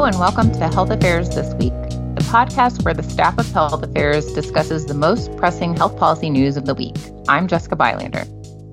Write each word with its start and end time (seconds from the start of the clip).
Hello, 0.00 0.08
and 0.08 0.18
welcome 0.18 0.50
to 0.52 0.66
Health 0.68 0.88
Affairs 0.88 1.28
This 1.28 1.52
Week, 1.56 1.74
the 2.14 2.24
podcast 2.30 2.86
where 2.86 2.94
the 2.94 3.02
staff 3.02 3.36
of 3.36 3.52
Health 3.52 3.82
Affairs 3.82 4.32
discusses 4.32 4.86
the 4.86 4.94
most 4.94 5.36
pressing 5.36 5.76
health 5.76 5.98
policy 5.98 6.30
news 6.30 6.56
of 6.56 6.64
the 6.64 6.74
week. 6.74 6.96
I'm 7.28 7.46
Jessica 7.46 7.76
Bylander. 7.76 8.22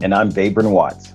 And 0.01 0.15
I'm 0.15 0.31
Vabren 0.31 0.71
Watts. 0.71 1.13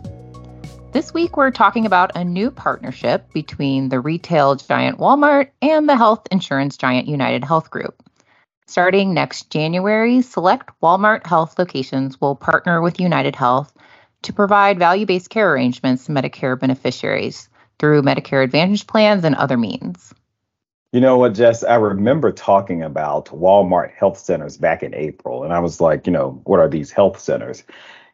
This 0.93 1.15
week, 1.15 1.39
we're 1.39 1.51
talking 1.51 1.87
about 1.87 2.15
a 2.15 2.25
new 2.25 2.51
partnership 2.51 3.33
between 3.33 3.89
the 3.89 4.01
retail 4.01 4.55
giant 4.57 4.99
Walmart 4.99 5.49
and 5.63 5.89
the 5.89 5.97
health 5.97 6.29
insurance 6.31 6.77
giant 6.77 7.09
United 7.09 7.43
Health 7.43 7.71
Group. 7.71 7.95
Starting 8.67 9.15
next 9.15 9.49
January, 9.49 10.21
select 10.21 10.79
Walmart 10.83 11.27
health 11.27 11.59
locations 11.59 12.21
will 12.21 12.37
partner 12.37 12.83
with 12.83 13.01
United 13.01 13.35
Health 13.35 13.73
to 14.25 14.35
provide 14.35 14.79
value 14.79 15.07
based 15.07 15.31
care 15.31 15.55
arrangements 15.55 16.05
to 16.05 16.13
Medicare 16.13 16.61
beneficiaries 16.61 17.49
through 17.83 18.01
Medicare 18.01 18.45
Advantage 18.45 18.87
plans 18.87 19.25
and 19.25 19.35
other 19.35 19.59
means. 19.59 20.15
You 20.93 21.01
know 21.01 21.19
what, 21.19 21.35
Jess? 21.35 21.65
I 21.65 21.75
remember 21.75 22.31
talking 22.31 22.81
about 22.81 23.27
Walmart 23.27 23.93
health 23.93 24.19
centers 24.19 24.57
back 24.57 24.85
in 24.85 24.95
April, 24.95 25.43
and 25.43 25.53
I 25.53 25.59
was 25.59 25.81
like, 25.81 26.07
you 26.07 26.13
know, 26.13 26.41
what 26.45 26.61
are 26.61 26.69
these 26.69 26.93
health 26.93 27.19
centers? 27.19 27.65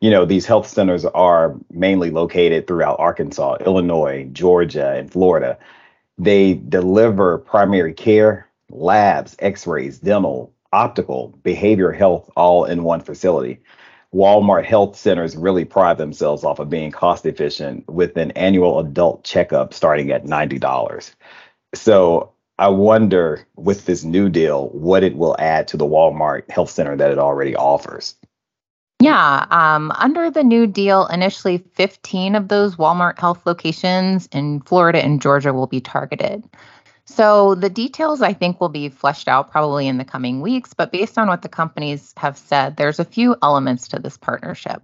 You 0.01 0.11
know, 0.11 0.25
these 0.25 0.47
health 0.47 0.67
centers 0.67 1.05
are 1.05 1.55
mainly 1.71 2.11
located 2.11 2.67
throughout 2.67 2.99
Arkansas, 2.99 3.59
Illinois, 3.67 4.27
Georgia, 4.33 4.95
and 4.95 5.13
Florida. 5.13 5.59
They 6.17 6.55
deliver 6.55 7.37
primary 7.37 7.93
care, 7.93 8.49
labs, 8.71 9.37
x 9.39 9.67
rays, 9.67 9.99
dental, 9.99 10.55
optical, 10.73 11.39
behavioral 11.43 11.95
health 11.95 12.31
all 12.37 12.65
in 12.65 12.85
one 12.85 13.01
facility. 13.01 13.61
Walmart 14.15 14.65
health 14.65 14.97
centers 14.97 15.37
really 15.37 15.65
pride 15.65 15.99
themselves 15.99 16.45
off 16.45 16.59
of 16.59 16.71
being 16.71 16.91
cost 16.91 17.27
efficient 17.27 17.89
with 17.89 18.17
an 18.17 18.31
annual 18.33 18.79
adult 18.79 19.23
checkup 19.25 19.75
starting 19.75 20.11
at 20.11 20.25
$90. 20.25 21.15
So 21.75 22.33
I 22.59 22.69
wonder 22.69 23.47
with 23.57 23.85
this 23.85 24.05
new 24.05 24.29
deal 24.29 24.69
what 24.71 25.05
it 25.05 25.17
will 25.17 25.37
add 25.39 25.69
to 25.69 25.77
the 25.77 25.85
Walmart 25.85 26.51
health 26.51 26.71
center 26.71 26.97
that 26.97 27.11
it 27.11 27.19
already 27.19 27.55
offers. 27.55 28.17
Yeah, 29.01 29.47
um, 29.51 29.93
under 29.93 30.29
the 30.29 30.43
new 30.43 30.67
deal, 30.67 31.07
initially 31.07 31.59
15 31.75 32.35
of 32.35 32.49
those 32.49 32.77
Walmart 32.77 33.19
health 33.21 33.47
locations 33.47 34.27
in 34.33 34.61
Florida 34.63 35.05
and 35.05 35.23
Georgia 35.23 35.53
will 35.53 35.69
be 35.69 35.81
targeted. 35.81 36.43
So 37.11 37.55
the 37.55 37.71
details 37.71 38.21
I 38.21 38.35
think 38.35 38.61
will 38.61 38.69
be 38.69 38.91
fleshed 38.91 39.29
out 39.29 39.51
probably 39.51 39.89
in 39.89 39.97
the 39.97 40.05
coming 40.05 40.43
weeks, 40.43 40.75
but 40.75 40.93
based 40.93 41.17
on 41.17 41.27
what 41.27 41.41
the 41.41 41.49
companies 41.49 42.13
have 42.19 42.37
said, 42.37 42.77
there's 42.77 42.99
a 42.99 43.05
few 43.05 43.35
elements 43.43 43.89
to 43.89 43.99
this 43.99 44.19
partnership. 44.19 44.83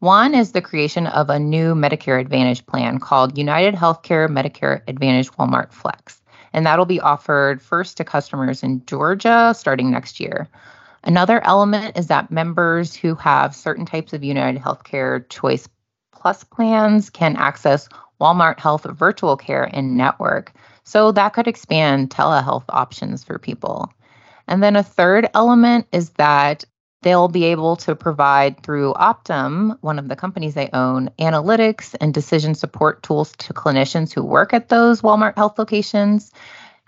One 0.00 0.34
is 0.34 0.52
the 0.52 0.60
creation 0.60 1.06
of 1.06 1.30
a 1.30 1.38
new 1.38 1.74
Medicare 1.74 2.20
Advantage 2.20 2.66
plan 2.66 2.98
called 2.98 3.38
United 3.38 3.74
Healthcare 3.74 4.28
Medicare 4.28 4.82
Advantage 4.86 5.32
Walmart 5.32 5.72
Flex, 5.72 6.20
and 6.52 6.66
that'll 6.66 6.84
be 6.84 7.00
offered 7.00 7.62
first 7.62 7.96
to 7.96 8.04
customers 8.04 8.62
in 8.62 8.84
Georgia 8.84 9.54
starting 9.56 9.90
next 9.90 10.20
year. 10.20 10.48
Another 11.04 11.42
element 11.42 11.96
is 11.96 12.08
that 12.08 12.30
members 12.30 12.94
who 12.94 13.14
have 13.14 13.56
certain 13.56 13.86
types 13.86 14.12
of 14.12 14.22
United 14.22 14.60
Healthcare 14.60 15.26
Choice 15.30 15.66
Plus 16.12 16.44
plans 16.44 17.08
can 17.08 17.34
access 17.36 17.88
Walmart 18.20 18.60
Health 18.60 18.84
Virtual 18.84 19.38
Care 19.38 19.64
in 19.64 19.96
network 19.96 20.52
so 20.84 21.12
that 21.12 21.30
could 21.30 21.48
expand 21.48 22.10
telehealth 22.10 22.64
options 22.68 23.24
for 23.24 23.38
people. 23.38 23.92
And 24.48 24.62
then 24.62 24.76
a 24.76 24.82
third 24.82 25.28
element 25.34 25.86
is 25.92 26.10
that 26.10 26.64
they'll 27.02 27.28
be 27.28 27.44
able 27.44 27.76
to 27.76 27.94
provide 27.94 28.62
through 28.62 28.94
Optum, 28.94 29.76
one 29.80 29.98
of 29.98 30.08
the 30.08 30.16
companies 30.16 30.54
they 30.54 30.70
own, 30.72 31.10
analytics 31.18 31.94
and 32.00 32.14
decision 32.14 32.54
support 32.54 33.02
tools 33.02 33.32
to 33.38 33.52
clinicians 33.52 34.12
who 34.12 34.24
work 34.24 34.52
at 34.54 34.68
those 34.68 35.02
Walmart 35.02 35.36
health 35.36 35.58
locations. 35.58 36.32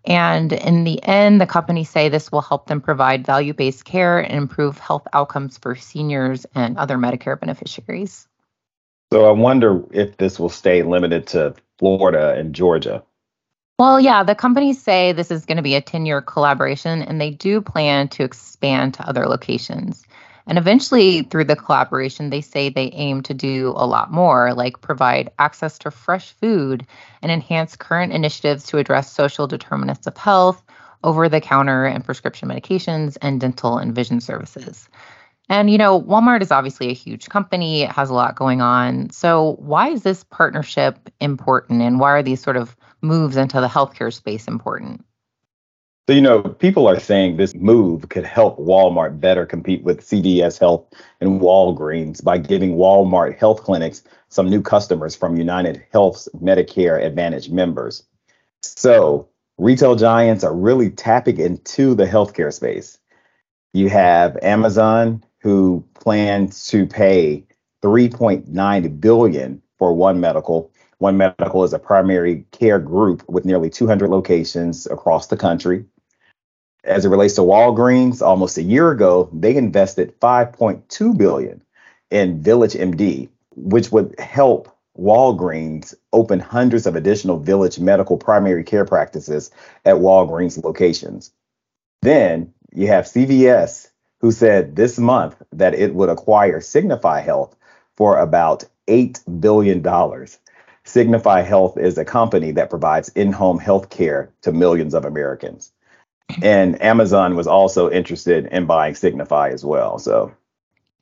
And 0.04 0.52
in 0.52 0.84
the 0.84 1.02
end, 1.02 1.40
the 1.40 1.46
companies 1.46 1.88
say 1.88 2.08
this 2.08 2.30
will 2.30 2.42
help 2.42 2.66
them 2.66 2.80
provide 2.80 3.26
value 3.26 3.54
based 3.54 3.84
care 3.84 4.18
and 4.18 4.34
improve 4.34 4.78
health 4.78 5.06
outcomes 5.12 5.58
for 5.58 5.74
seniors 5.74 6.46
and 6.54 6.76
other 6.76 6.96
Medicare 6.96 7.38
beneficiaries. 7.38 8.28
So 9.12 9.26
I 9.26 9.30
wonder 9.30 9.82
if 9.92 10.16
this 10.16 10.38
will 10.38 10.48
stay 10.48 10.82
limited 10.82 11.26
to 11.28 11.54
Florida 11.78 12.34
and 12.34 12.54
Georgia. 12.54 13.02
Well, 13.76 13.98
yeah, 13.98 14.22
the 14.22 14.36
companies 14.36 14.80
say 14.80 15.10
this 15.10 15.32
is 15.32 15.44
going 15.44 15.56
to 15.56 15.62
be 15.62 15.74
a 15.74 15.80
10 15.80 16.06
year 16.06 16.20
collaboration, 16.22 17.02
and 17.02 17.20
they 17.20 17.30
do 17.30 17.60
plan 17.60 18.06
to 18.10 18.22
expand 18.22 18.94
to 18.94 19.08
other 19.08 19.26
locations. 19.26 20.04
And 20.46 20.58
eventually, 20.58 21.22
through 21.22 21.46
the 21.46 21.56
collaboration, 21.56 22.30
they 22.30 22.40
say 22.40 22.68
they 22.68 22.90
aim 22.92 23.22
to 23.22 23.34
do 23.34 23.72
a 23.76 23.86
lot 23.86 24.12
more, 24.12 24.54
like 24.54 24.80
provide 24.80 25.30
access 25.40 25.76
to 25.78 25.90
fresh 25.90 26.30
food 26.32 26.86
and 27.20 27.32
enhance 27.32 27.74
current 27.74 28.12
initiatives 28.12 28.64
to 28.66 28.78
address 28.78 29.12
social 29.12 29.48
determinants 29.48 30.06
of 30.06 30.16
health, 30.16 30.62
over 31.02 31.28
the 31.28 31.40
counter 31.40 31.84
and 31.84 32.04
prescription 32.04 32.48
medications, 32.48 33.16
and 33.22 33.40
dental 33.40 33.78
and 33.78 33.92
vision 33.92 34.20
services. 34.20 34.88
And, 35.48 35.68
you 35.68 35.78
know, 35.78 36.00
Walmart 36.00 36.42
is 36.42 36.52
obviously 36.52 36.90
a 36.90 36.94
huge 36.94 37.28
company, 37.28 37.82
it 37.82 37.90
has 37.90 38.08
a 38.08 38.14
lot 38.14 38.36
going 38.36 38.60
on. 38.60 39.10
So, 39.10 39.56
why 39.58 39.88
is 39.88 40.04
this 40.04 40.22
partnership 40.24 41.10
important, 41.20 41.82
and 41.82 41.98
why 41.98 42.12
are 42.12 42.22
these 42.22 42.40
sort 42.40 42.56
of 42.56 42.76
moves 43.04 43.36
into 43.36 43.60
the 43.60 43.68
healthcare 43.68 44.12
space 44.12 44.48
important? 44.48 45.04
So, 46.06 46.12
you 46.12 46.20
know, 46.20 46.42
people 46.42 46.86
are 46.86 47.00
saying 47.00 47.36
this 47.36 47.54
move 47.54 48.10
could 48.10 48.26
help 48.26 48.58
Walmart 48.58 49.20
better 49.20 49.46
compete 49.46 49.82
with 49.84 50.06
CVS 50.06 50.58
Health 50.58 50.84
and 51.20 51.40
Walgreens 51.40 52.22
by 52.22 52.36
giving 52.36 52.76
Walmart 52.76 53.38
health 53.38 53.62
clinics 53.62 54.02
some 54.28 54.50
new 54.50 54.60
customers 54.60 55.16
from 55.16 55.36
United 55.36 55.82
Health's 55.92 56.28
Medicare 56.42 57.02
Advantage 57.02 57.48
members. 57.48 58.02
So, 58.60 59.28
retail 59.56 59.96
giants 59.96 60.44
are 60.44 60.54
really 60.54 60.90
tapping 60.90 61.38
into 61.38 61.94
the 61.94 62.06
healthcare 62.06 62.52
space. 62.52 62.98
You 63.72 63.88
have 63.88 64.36
Amazon, 64.42 65.24
who 65.40 65.84
plans 65.94 66.66
to 66.68 66.86
pay 66.86 67.46
3.9 67.82 69.00
billion 69.00 69.62
for 69.78 69.94
one 69.94 70.20
medical 70.20 70.70
one 71.04 71.18
Medical 71.18 71.64
is 71.64 71.74
a 71.74 71.78
primary 71.78 72.46
care 72.50 72.78
group 72.78 73.28
with 73.28 73.44
nearly 73.44 73.68
200 73.68 74.08
locations 74.08 74.86
across 74.86 75.26
the 75.26 75.36
country. 75.36 75.84
As 76.82 77.04
it 77.04 77.10
relates 77.10 77.34
to 77.34 77.42
Walgreens, 77.42 78.22
almost 78.22 78.56
a 78.56 78.62
year 78.62 78.90
ago, 78.90 79.28
they 79.30 79.54
invested 79.54 80.18
5.2 80.18 81.18
billion 81.18 81.62
in 82.10 82.42
Village 82.42 82.72
MD, 82.72 83.28
which 83.54 83.92
would 83.92 84.18
help 84.18 84.74
Walgreens 84.98 85.94
open 86.10 86.40
hundreds 86.40 86.86
of 86.86 86.96
additional 86.96 87.38
Village 87.38 87.78
medical 87.78 88.16
primary 88.16 88.64
care 88.64 88.86
practices 88.86 89.50
at 89.84 89.96
Walgreens 89.96 90.64
locations. 90.64 91.32
Then 92.00 92.54
you 92.72 92.86
have 92.86 93.04
CVS, 93.04 93.90
who 94.20 94.32
said 94.32 94.74
this 94.74 94.98
month 94.98 95.36
that 95.52 95.74
it 95.74 95.94
would 95.94 96.08
acquire 96.08 96.62
Signify 96.62 97.20
Health 97.20 97.54
for 97.94 98.18
about 98.18 98.64
$8 98.88 99.20
billion. 99.40 99.82
Signify 100.84 101.40
Health 101.42 101.78
is 101.78 101.98
a 101.98 102.04
company 102.04 102.52
that 102.52 102.70
provides 102.70 103.08
in 103.10 103.32
home 103.32 103.58
health 103.58 103.90
care 103.90 104.32
to 104.42 104.52
millions 104.52 104.94
of 104.94 105.04
Americans. 105.04 105.72
Mm-hmm. 106.30 106.44
And 106.44 106.82
Amazon 106.82 107.36
was 107.36 107.46
also 107.46 107.90
interested 107.90 108.46
in 108.46 108.66
buying 108.66 108.94
Signify 108.94 109.50
as 109.50 109.64
well. 109.64 109.98
So, 109.98 110.34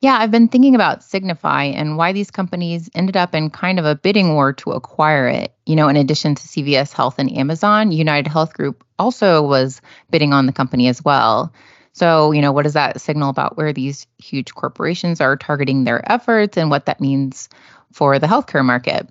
yeah, 0.01 0.17
I've 0.19 0.31
been 0.31 0.49
thinking 0.49 0.75
about 0.75 1.03
Signify 1.03 1.63
and 1.65 1.97
why 1.97 2.11
these 2.11 2.29
companies 2.29 2.89
ended 2.93 3.15
up 3.15 3.33
in 3.33 3.49
kind 3.49 3.79
of 3.79 3.85
a 3.85 3.95
bidding 3.95 4.33
war 4.33 4.51
to 4.53 4.71
acquire 4.71 5.27
it. 5.27 5.53
You 5.65 5.77
know, 5.77 5.87
in 5.87 5.95
addition 5.95 6.35
to 6.35 6.43
CVS 6.43 6.91
Health 6.91 7.19
and 7.19 7.31
Amazon, 7.31 7.91
United 7.91 8.29
Health 8.29 8.53
Group 8.53 8.83
also 8.99 9.41
was 9.41 9.81
bidding 10.11 10.33
on 10.33 10.45
the 10.45 10.51
company 10.51 10.87
as 10.87 11.03
well. 11.03 11.53
So, 11.93 12.31
you 12.31 12.41
know, 12.41 12.51
what 12.51 12.63
does 12.63 12.73
that 12.73 12.99
signal 12.99 13.29
about 13.29 13.55
where 13.55 13.71
these 13.71 14.07
huge 14.17 14.53
corporations 14.55 15.21
are 15.21 15.37
targeting 15.37 15.83
their 15.83 16.11
efforts 16.11 16.57
and 16.57 16.69
what 16.69 16.87
that 16.87 16.99
means 16.99 17.49
for 17.93 18.19
the 18.19 18.27
healthcare 18.27 18.65
market? 18.65 19.07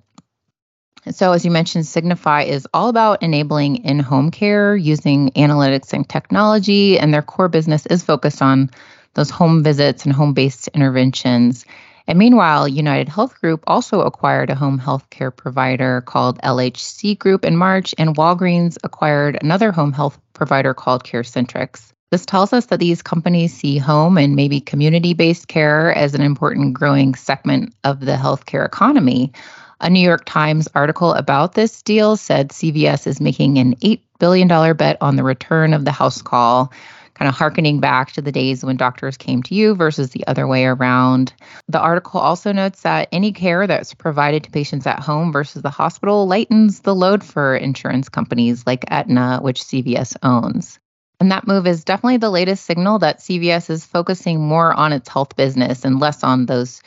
So, 1.11 1.33
as 1.33 1.43
you 1.43 1.51
mentioned, 1.51 1.85
Signify 1.85 2.43
is 2.43 2.65
all 2.73 2.87
about 2.87 3.21
enabling 3.21 3.83
in 3.83 3.99
home 3.99 4.31
care 4.31 4.73
using 4.75 5.31
analytics 5.31 5.91
and 5.91 6.07
technology, 6.07 6.97
and 6.97 7.13
their 7.13 7.21
core 7.21 7.49
business 7.49 7.85
is 7.87 8.03
focused 8.03 8.41
on 8.41 8.69
those 9.13 9.29
home 9.29 9.63
visits 9.63 10.05
and 10.05 10.13
home 10.13 10.33
based 10.33 10.69
interventions. 10.69 11.65
And 12.07 12.17
meanwhile, 12.17 12.67
United 12.67 13.09
Health 13.09 13.39
Group 13.41 13.63
also 13.67 14.01
acquired 14.01 14.49
a 14.49 14.55
home 14.55 14.77
health 14.77 15.09
care 15.09 15.31
provider 15.31 16.01
called 16.01 16.41
LHC 16.41 17.19
Group 17.19 17.43
in 17.43 17.57
March, 17.57 17.93
and 17.97 18.15
Walgreens 18.15 18.77
acquired 18.83 19.37
another 19.41 19.73
home 19.73 19.91
health 19.91 20.17
provider 20.33 20.73
called 20.73 21.03
CareCentrix. 21.03 21.91
This 22.11 22.25
tells 22.25 22.53
us 22.53 22.67
that 22.67 22.79
these 22.79 23.01
companies 23.01 23.53
see 23.53 23.77
home 23.77 24.17
and 24.17 24.35
maybe 24.35 24.61
community 24.61 25.13
based 25.13 25.47
care 25.47 25.93
as 25.93 26.13
an 26.13 26.21
important 26.21 26.73
growing 26.73 27.15
segment 27.15 27.73
of 27.83 27.99
the 27.99 28.15
healthcare 28.15 28.65
economy. 28.65 29.33
A 29.81 29.89
New 29.89 29.99
York 29.99 30.23
Times 30.25 30.67
article 30.75 31.13
about 31.13 31.53
this 31.53 31.81
deal 31.81 32.15
said 32.15 32.49
CVS 32.49 33.07
is 33.07 33.19
making 33.19 33.57
an 33.57 33.75
$8 33.77 34.01
billion 34.19 34.47
bet 34.77 34.97
on 35.01 35.15
the 35.15 35.23
return 35.23 35.73
of 35.73 35.85
the 35.85 35.91
house 35.91 36.21
call, 36.21 36.71
kind 37.15 37.27
of 37.27 37.35
harkening 37.35 37.79
back 37.79 38.11
to 38.13 38.21
the 38.21 38.31
days 38.31 38.63
when 38.63 38.77
doctors 38.77 39.17
came 39.17 39.43
to 39.43 39.55
you 39.55 39.75
versus 39.75 40.11
the 40.11 40.25
other 40.27 40.47
way 40.47 40.65
around. 40.65 41.33
The 41.67 41.79
article 41.79 42.19
also 42.19 42.51
notes 42.51 42.81
that 42.81 43.09
any 43.11 43.31
care 43.31 43.67
that's 43.67 43.93
provided 43.93 44.43
to 44.43 44.51
patients 44.51 44.87
at 44.87 44.99
home 44.99 45.31
versus 45.31 45.61
the 45.61 45.69
hospital 45.69 46.27
lightens 46.27 46.81
the 46.81 46.95
load 46.95 47.23
for 47.23 47.55
insurance 47.55 48.09
companies 48.09 48.65
like 48.65 48.85
Aetna, 48.89 49.39
which 49.41 49.61
CVS 49.61 50.15
owns. 50.23 50.79
And 51.19 51.31
that 51.31 51.47
move 51.47 51.67
is 51.67 51.85
definitely 51.85 52.17
the 52.17 52.29
latest 52.29 52.65
signal 52.65 52.99
that 52.99 53.19
CVS 53.19 53.69
is 53.69 53.85
focusing 53.85 54.41
more 54.41 54.73
on 54.73 54.91
its 54.91 55.07
health 55.07 55.35
business 55.35 55.85
and 55.85 55.99
less 55.99 56.23
on 56.23 56.45
those 56.45 56.81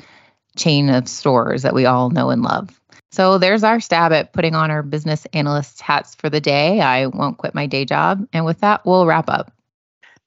chain 0.56 0.90
of 0.90 1.08
stores 1.08 1.62
that 1.62 1.74
we 1.74 1.86
all 1.86 2.10
know 2.10 2.30
and 2.30 2.42
love. 2.42 2.80
So 3.12 3.38
there's 3.38 3.64
our 3.64 3.80
stab 3.80 4.12
at 4.12 4.32
putting 4.32 4.54
on 4.54 4.70
our 4.70 4.82
business 4.82 5.26
analyst 5.32 5.80
hats 5.80 6.14
for 6.14 6.28
the 6.28 6.40
day. 6.40 6.80
I 6.80 7.06
won't 7.06 7.38
quit 7.38 7.54
my 7.54 7.66
day 7.66 7.84
job. 7.84 8.26
And 8.32 8.44
with 8.44 8.60
that, 8.60 8.84
we'll 8.84 9.06
wrap 9.06 9.28
up. 9.28 9.52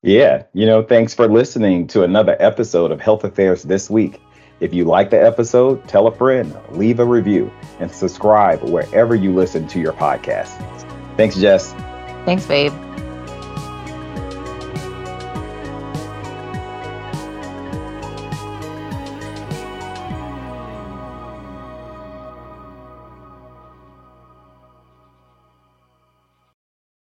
Yeah, 0.01 0.43
you 0.53 0.65
know, 0.65 0.81
thanks 0.81 1.13
for 1.13 1.27
listening 1.27 1.87
to 1.87 2.03
another 2.03 2.37
episode 2.39 2.91
of 2.91 3.01
Health 3.01 3.25
Affairs 3.25 3.63
This 3.63 3.89
Week. 3.89 4.21
If 4.59 4.73
you 4.73 4.85
like 4.85 5.09
the 5.09 5.21
episode, 5.21 5.87
tell 5.87 6.07
a 6.07 6.15
friend, 6.15 6.57
leave 6.71 6.99
a 6.99 7.05
review, 7.05 7.51
and 7.79 7.91
subscribe 7.91 8.61
wherever 8.63 9.13
you 9.13 9.33
listen 9.33 9.67
to 9.67 9.79
your 9.79 9.93
podcast. 9.93 10.47
Thanks, 11.17 11.35
Jess. 11.35 11.73
Thanks, 12.25 12.45
babe. 12.45 12.73